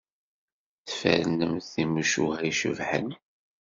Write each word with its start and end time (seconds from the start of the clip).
Tfernemt 0.87 1.65
timucuha 1.73 2.39
icebḥen. 2.49 3.09